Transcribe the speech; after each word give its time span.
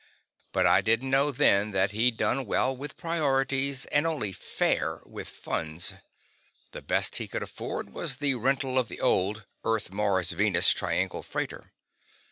But 0.51 0.65
I 0.65 0.81
didn't 0.81 1.11
know 1.11 1.29
then 1.29 1.69
that 1.73 1.91
he'd 1.91 2.17
done 2.17 2.47
well 2.47 2.75
with 2.75 2.97
priorities 2.97 3.85
and 3.91 4.07
only 4.07 4.31
fair 4.33 5.03
with 5.05 5.27
funds. 5.29 5.93
The 6.71 6.81
best 6.81 7.17
he 7.17 7.27
could 7.27 7.43
afford 7.43 7.91
was 7.93 8.17
the 8.17 8.33
rental 8.33 8.79
of 8.79 8.87
the 8.87 8.99
old 8.99 9.45
Earth 9.63 9.91
Mars 9.91 10.31
Venus 10.31 10.73
triangle 10.73 11.21
freighter. 11.21 11.71